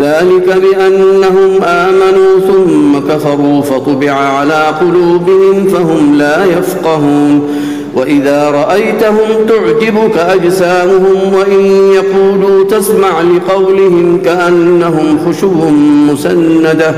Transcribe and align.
ذلك 0.00 0.46
بأنهم 0.62 1.62
آمنوا 1.62 2.40
ثم 2.48 2.98
كفروا 3.12 3.62
فطبع 3.62 4.10
على 4.12 4.64
قلوبهم 4.80 5.66
فهم 5.66 6.14
لا 6.18 6.44
يفقهون 6.44 7.42
وإذا 7.96 8.50
رأيتهم 8.50 9.46
تعجبك 9.48 10.16
أجسامهم 10.18 11.34
وإن 11.34 11.92
يقولوا 11.94 12.64
تسمع 12.64 13.20
لقولهم 13.22 14.20
كأنهم 14.24 15.18
خشب 15.28 15.56
مسندة 16.12 16.94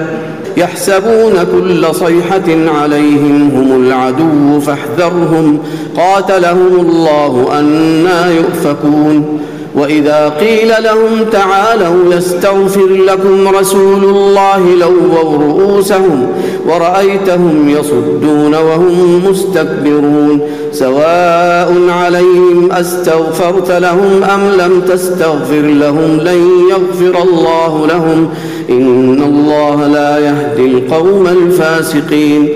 يحسبون 0.56 1.32
كل 1.52 1.94
صيحة 1.94 2.74
عليهم 2.80 3.50
هم 3.54 3.86
العدو 3.86 4.60
فاحذرهم 4.60 5.58
قاتلهم 5.96 6.76
الله 6.80 7.48
أنا 7.58 8.30
يؤفكون 8.32 9.38
واذا 9.74 10.28
قيل 10.28 10.68
لهم 10.84 11.24
تعالوا 11.32 12.14
يستغفر 12.14 12.86
لكم 12.88 13.48
رسول 13.56 14.04
الله 14.04 14.74
لووا 14.74 15.38
رؤوسهم 15.42 16.26
ورايتهم 16.68 17.68
يصدون 17.68 18.54
وهم 18.54 19.22
مستكبرون 19.30 20.40
سواء 20.72 21.72
عليهم 21.88 22.72
استغفرت 22.72 23.70
لهم 23.70 24.22
ام 24.24 24.40
لم 24.60 24.80
تستغفر 24.80 25.60
لهم 25.62 26.20
لن 26.20 26.50
يغفر 26.70 27.22
الله 27.22 27.86
لهم 27.86 28.28
ان 28.70 29.22
الله 29.22 29.86
لا 29.86 30.18
يهدي 30.18 30.66
القوم 30.66 31.26
الفاسقين 31.26 32.48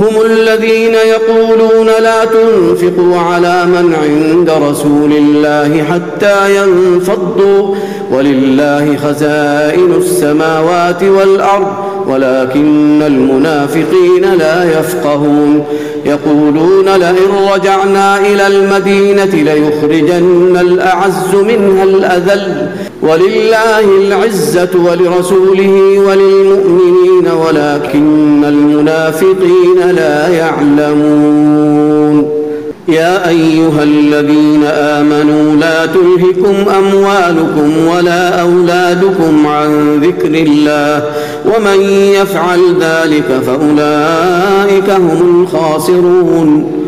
هم 0.00 0.22
الذين 0.26 0.94
يقولون 0.94 1.86
لا 1.86 2.24
تنفقوا 2.24 3.18
على 3.20 3.64
من 3.66 3.96
عند 4.02 4.50
رسول 4.50 5.12
الله 5.12 5.82
حتى 5.82 6.36
ينفضوا 6.56 7.74
ولله 8.12 8.96
خزائن 9.04 9.94
السماوات 9.98 11.02
والأرض 11.02 11.66
ولكن 12.08 13.02
المنافقين 13.02 14.34
لا 14.38 14.78
يفقهون 14.80 15.64
يقولون 16.06 16.84
لئن 16.96 17.48
رجعنا 17.54 18.18
إلى 18.18 18.46
المدينة 18.46 19.24
ليخرجن 19.24 20.56
الأعز 20.60 21.34
منها 21.34 21.84
الأذل 21.84 22.68
ولله 23.04 23.80
العزة 23.98 24.68
ولرسوله 24.86 25.98
وللمؤمنين 25.98 27.28
ولكن 27.46 28.44
المنافقين 28.44 29.90
لا 29.96 30.28
يعلمون 30.28 32.44
يا 32.88 33.28
أيها 33.28 33.82
الذين 33.82 34.64
آمنوا 34.64 35.56
لا 35.56 35.86
تلهكم 35.86 36.54
أموالكم 36.70 37.86
ولا 37.86 38.40
أولادكم 38.40 39.46
عن 39.46 40.00
ذكر 40.00 40.34
الله 40.34 41.04
ومن 41.44 41.80
يفعل 41.90 42.58
ذلك 42.80 43.40
فأولئك 43.46 44.90
هم 44.90 45.42
الخاسرون 45.42 46.83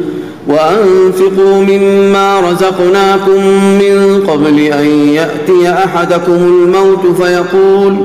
وأنفقوا 0.46 1.64
مما 1.68 2.40
رزقناكم 2.40 3.46
من 3.64 4.22
قبل 4.30 4.58
أن 4.58 5.08
يأتي 5.14 5.70
أحدكم 5.84 6.32
الموت 6.32 7.06
فيقول 7.22 7.96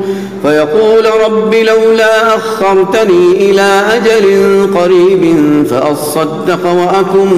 فيقول 0.44 1.06
رب 1.26 1.54
لولا 1.56 2.28
أخرتني 2.36 3.32
إلى 3.52 3.84
أجل 3.92 4.26
قريب 4.80 5.24
فأصدق 5.70 6.66
وأكن 6.66 7.34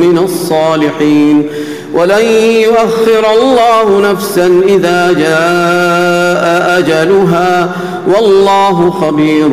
من 0.00 0.20
الصالحين 0.24 1.46
ولن 1.94 2.24
يؤخر 2.60 3.24
الله 3.40 4.10
نفسا 4.12 4.60
إذا 4.68 5.12
جاء 5.12 6.78
أجلها 6.78 7.72
والله 8.08 8.90
خبير 8.90 9.48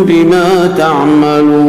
بما 0.00 0.74
تعملون 0.78 1.63